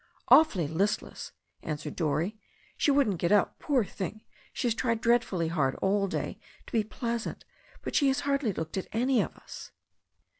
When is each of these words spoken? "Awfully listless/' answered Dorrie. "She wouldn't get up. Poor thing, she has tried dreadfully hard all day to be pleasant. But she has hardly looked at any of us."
"Awfully 0.29 0.67
listless/' 0.67 1.31
answered 1.61 1.95
Dorrie. 1.95 2.35
"She 2.75 2.89
wouldn't 2.89 3.19
get 3.19 3.31
up. 3.31 3.59
Poor 3.59 3.85
thing, 3.85 4.23
she 4.51 4.65
has 4.67 4.73
tried 4.73 4.99
dreadfully 4.99 5.49
hard 5.49 5.75
all 5.75 6.07
day 6.07 6.39
to 6.65 6.71
be 6.73 6.83
pleasant. 6.83 7.45
But 7.83 7.93
she 7.95 8.07
has 8.07 8.21
hardly 8.21 8.51
looked 8.51 8.77
at 8.77 8.87
any 8.93 9.21
of 9.21 9.35
us." 9.37 9.69